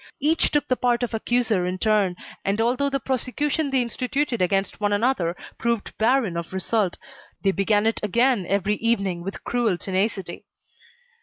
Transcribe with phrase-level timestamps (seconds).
[0.19, 4.81] Each took the part of accuser in turn, and although the prosecution they instituted against
[4.81, 6.97] one another proved barren of result,
[7.43, 10.45] they began it again every evening with cruel tenacity.